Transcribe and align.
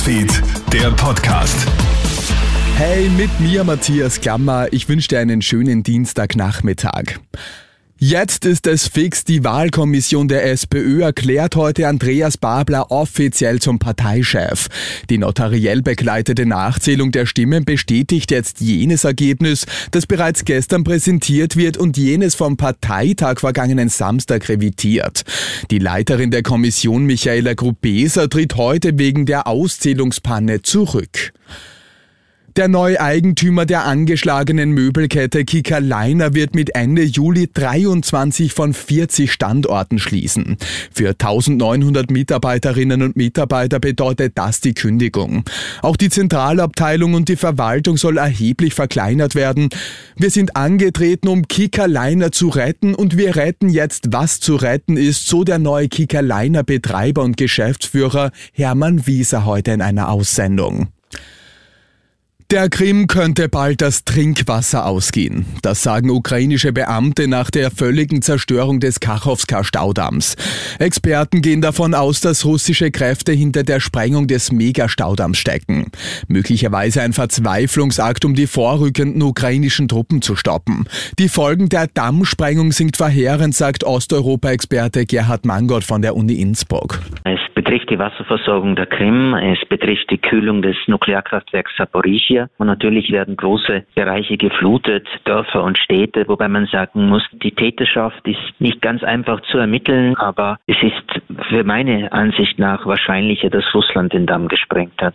Newsfeed, 0.00 0.42
der 0.72 0.90
Podcast. 0.92 1.54
Hey, 2.76 3.10
mit 3.10 3.28
mir 3.38 3.64
Matthias 3.64 4.18
Klammer. 4.22 4.72
Ich 4.72 4.88
wünsche 4.88 5.08
dir 5.08 5.18
einen 5.18 5.42
schönen 5.42 5.82
Dienstagnachmittag. 5.82 7.18
Jetzt 8.02 8.46
ist 8.46 8.66
es 8.66 8.88
fix. 8.88 9.24
Die 9.24 9.44
Wahlkommission 9.44 10.26
der 10.26 10.50
SPÖ 10.50 11.02
erklärt 11.02 11.54
heute 11.54 11.86
Andreas 11.86 12.38
Babler 12.38 12.90
offiziell 12.90 13.60
zum 13.60 13.78
Parteichef. 13.78 14.68
Die 15.10 15.18
notariell 15.18 15.82
begleitete 15.82 16.46
Nachzählung 16.46 17.12
der 17.12 17.26
Stimmen 17.26 17.66
bestätigt 17.66 18.30
jetzt 18.30 18.62
jenes 18.62 19.04
Ergebnis, 19.04 19.66
das 19.90 20.06
bereits 20.06 20.46
gestern 20.46 20.82
präsentiert 20.82 21.56
wird 21.56 21.76
und 21.76 21.98
jenes 21.98 22.34
vom 22.34 22.56
Parteitag 22.56 23.38
vergangenen 23.38 23.90
Samstag 23.90 24.48
revidiert. 24.48 25.24
Die 25.70 25.78
Leiterin 25.78 26.30
der 26.30 26.42
Kommission 26.42 27.04
Michaela 27.04 27.52
Gruppeser 27.52 28.30
tritt 28.30 28.56
heute 28.56 28.96
wegen 28.98 29.26
der 29.26 29.46
Auszählungspanne 29.46 30.62
zurück. 30.62 31.34
Der 32.60 32.68
neue 32.68 33.00
Eigentümer 33.00 33.64
der 33.64 33.86
angeschlagenen 33.86 34.72
Möbelkette 34.72 35.46
Kika 35.46 35.78
Leiner 35.78 36.34
wird 36.34 36.54
mit 36.54 36.74
Ende 36.74 37.04
Juli 37.04 37.48
23 37.50 38.52
von 38.52 38.74
40 38.74 39.32
Standorten 39.32 39.98
schließen. 39.98 40.58
Für 40.92 41.12
1900 41.12 42.10
Mitarbeiterinnen 42.10 43.00
und 43.00 43.16
Mitarbeiter 43.16 43.80
bedeutet 43.80 44.32
das 44.34 44.60
die 44.60 44.74
Kündigung. 44.74 45.42
Auch 45.80 45.96
die 45.96 46.10
Zentralabteilung 46.10 47.14
und 47.14 47.30
die 47.30 47.36
Verwaltung 47.36 47.96
soll 47.96 48.18
erheblich 48.18 48.74
verkleinert 48.74 49.34
werden. 49.34 49.70
Wir 50.16 50.28
sind 50.28 50.54
angetreten, 50.54 51.28
um 51.28 51.48
Kika 51.48 51.86
Leiner 51.86 52.30
zu 52.30 52.50
retten 52.50 52.94
und 52.94 53.16
wir 53.16 53.36
retten 53.36 53.70
jetzt, 53.70 54.08
was 54.10 54.38
zu 54.38 54.56
retten 54.56 54.98
ist, 54.98 55.28
so 55.28 55.44
der 55.44 55.58
neue 55.58 55.88
Kika 55.88 56.20
Leiner 56.20 56.62
Betreiber 56.62 57.22
und 57.22 57.38
Geschäftsführer 57.38 58.32
Hermann 58.52 59.06
Wieser 59.06 59.46
heute 59.46 59.70
in 59.70 59.80
einer 59.80 60.10
Aussendung. 60.10 60.88
Der 62.50 62.68
Krim 62.68 63.06
könnte 63.06 63.48
bald 63.48 63.80
das 63.80 64.04
Trinkwasser 64.04 64.84
ausgehen. 64.84 65.46
Das 65.62 65.84
sagen 65.84 66.10
ukrainische 66.10 66.72
Beamte 66.72 67.28
nach 67.28 67.48
der 67.48 67.70
völligen 67.70 68.22
Zerstörung 68.22 68.80
des 68.80 68.98
Kachowska-Staudamms. 68.98 70.34
Experten 70.80 71.42
gehen 71.42 71.60
davon 71.60 71.94
aus, 71.94 72.20
dass 72.20 72.44
russische 72.44 72.90
Kräfte 72.90 73.30
hinter 73.30 73.62
der 73.62 73.78
Sprengung 73.78 74.26
des 74.26 74.50
Megastaudamms 74.50 75.38
stecken. 75.38 75.92
Möglicherweise 76.26 77.02
ein 77.02 77.12
Verzweiflungsakt, 77.12 78.24
um 78.24 78.34
die 78.34 78.48
vorrückenden 78.48 79.22
ukrainischen 79.22 79.86
Truppen 79.86 80.20
zu 80.20 80.34
stoppen. 80.34 80.86
Die 81.20 81.28
Folgen 81.28 81.68
der 81.68 81.86
Dammsprengung 81.86 82.72
sind 82.72 82.96
verheerend, 82.96 83.54
sagt 83.54 83.84
Osteuropa-Experte 83.84 85.06
Gerhard 85.06 85.44
Mangott 85.44 85.84
von 85.84 86.02
der 86.02 86.16
Uni 86.16 86.34
Innsbruck. 86.34 86.98
Es 87.70 87.74
betrifft 87.74 87.90
die 87.90 87.98
Wasserversorgung 88.00 88.74
der 88.74 88.86
Krim, 88.86 89.32
es 89.34 89.64
betrifft 89.68 90.10
die 90.10 90.18
Kühlung 90.18 90.60
des 90.60 90.76
Nuklearkraftwerks 90.88 91.70
Saporischia 91.76 92.48
und 92.58 92.66
natürlich 92.66 93.12
werden 93.12 93.36
große 93.36 93.84
Bereiche 93.94 94.36
geflutet, 94.36 95.06
Dörfer 95.22 95.62
und 95.62 95.78
Städte, 95.78 96.26
wobei 96.26 96.48
man 96.48 96.66
sagen 96.66 97.06
muss, 97.06 97.22
die 97.30 97.52
Täterschaft 97.52 98.26
ist 98.26 98.40
nicht 98.58 98.82
ganz 98.82 99.04
einfach 99.04 99.40
zu 99.42 99.58
ermitteln, 99.58 100.16
aber 100.16 100.58
es 100.66 100.78
ist 100.82 101.22
für 101.48 101.62
meine 101.62 102.10
Ansicht 102.10 102.58
nach 102.58 102.86
wahrscheinlicher, 102.86 103.50
dass 103.50 103.72
Russland 103.72 104.14
den 104.14 104.26
Damm 104.26 104.48
gesprengt 104.48 105.00
hat. 105.00 105.14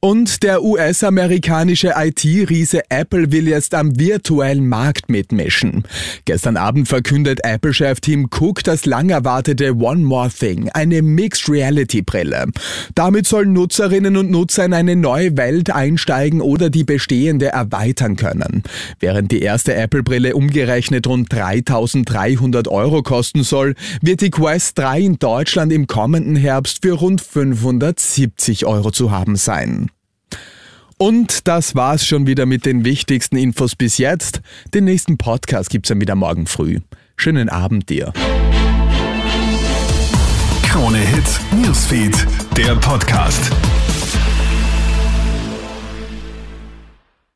Und 0.00 0.44
der 0.44 0.62
US-amerikanische 0.62 1.94
IT-Riese 1.96 2.82
Apple 2.88 3.32
will 3.32 3.48
jetzt 3.48 3.74
am 3.74 3.98
virtuellen 3.98 4.68
Markt 4.68 5.08
mitmischen. 5.08 5.82
Gestern 6.24 6.56
Abend 6.56 6.86
verkündet 6.86 7.40
Apple-Chef 7.42 7.98
Tim 7.98 8.28
Cook 8.30 8.62
das 8.62 8.86
lang 8.86 9.10
erwartete 9.10 9.74
One 9.74 10.02
More 10.02 10.30
Thing, 10.30 10.68
eine 10.72 11.02
Mixed 11.02 11.48
Reality 11.48 12.02
Brille. 12.02 12.46
Damit 12.94 13.26
sollen 13.26 13.52
Nutzerinnen 13.52 14.16
und 14.16 14.30
Nutzer 14.30 14.66
in 14.66 14.72
eine 14.72 14.94
neue 14.94 15.36
Welt 15.36 15.70
einsteigen 15.70 16.42
oder 16.42 16.70
die 16.70 16.84
bestehende 16.84 17.46
erweitern 17.46 18.14
können. 18.14 18.62
Während 19.00 19.32
die 19.32 19.42
erste 19.42 19.74
Apple-Brille 19.74 20.36
umgerechnet 20.36 21.08
rund 21.08 21.32
3300 21.32 22.68
Euro 22.68 23.02
kosten 23.02 23.42
soll, 23.42 23.74
wird 24.00 24.20
die 24.20 24.30
Quest 24.30 24.78
3 24.78 25.00
in 25.00 25.18
Deutschland 25.18 25.72
im 25.72 25.88
kommenden 25.88 26.36
Herbst 26.36 26.82
für 26.82 26.92
rund 26.92 27.20
570 27.20 28.64
Euro 28.64 28.92
zu 28.92 29.10
haben 29.10 29.34
sein. 29.34 29.90
Und 30.98 31.46
das 31.46 31.76
war's 31.76 32.04
schon 32.04 32.26
wieder 32.26 32.44
mit 32.44 32.66
den 32.66 32.84
wichtigsten 32.84 33.36
Infos 33.36 33.76
bis 33.76 33.98
jetzt. 33.98 34.40
Den 34.74 34.84
nächsten 34.84 35.16
Podcast 35.16 35.70
gibt's 35.70 35.88
dann 35.88 36.00
wieder 36.00 36.16
morgen 36.16 36.46
früh. 36.46 36.80
Schönen 37.16 37.48
Abend 37.48 37.88
dir. 37.88 38.12
Krone 40.64 40.98
Hits, 40.98 41.40
Newsfeed, 41.52 42.26
der 42.56 42.74
Podcast. 42.76 43.52